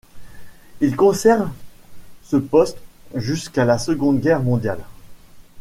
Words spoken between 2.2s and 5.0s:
ce poste jusqu'à la Seconde Guerre mondiale.